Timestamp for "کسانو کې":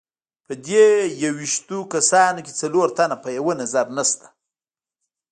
1.93-2.53